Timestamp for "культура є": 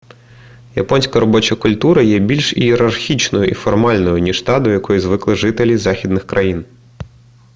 1.55-2.19